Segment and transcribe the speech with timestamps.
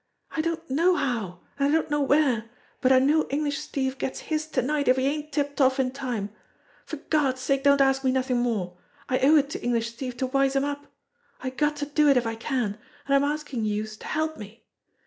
[0.31, 2.49] I don't know how, an' I don't know where,
[2.81, 5.91] but I knows English Steve gets his to night if he ain't tipped off in
[5.91, 6.31] time.
[6.87, 8.79] For Gawd's sake don't ask me nothin' more.
[9.07, 10.87] I owe it to English Steve to wise him up.
[11.41, 14.65] I got to do it if I can, an' I'm askin' youse to help me.